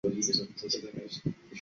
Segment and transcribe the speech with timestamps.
[0.03, 0.19] 属定
[1.07, 1.31] 州。